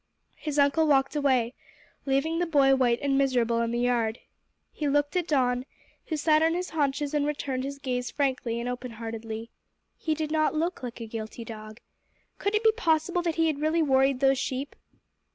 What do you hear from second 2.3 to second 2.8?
the boy